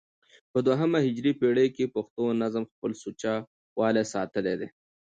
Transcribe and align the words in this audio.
په 0.51 0.59
دوهمه 0.67 0.97
هجري 1.05 1.31
پېړۍ 1.39 1.67
کښي 1.75 1.87
پښتو 1.95 2.23
نظم 2.41 2.63
خپل 2.71 2.91
سوچه 3.03 3.33
والى 3.79 4.03
ساتلى 4.13 4.53
دئ. 4.59 4.69